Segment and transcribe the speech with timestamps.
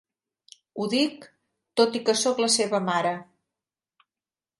[0.77, 1.27] Ho dic,
[1.81, 3.13] tot i que sóc la seva mare.